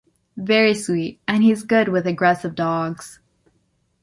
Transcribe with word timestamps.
Very 0.35 0.73
sweet 0.73 1.21
and 1.27 1.43
he’s 1.43 1.61
good 1.61 1.87
with 1.87 2.07
aggressive 2.07 2.55
dogs. 2.55 3.19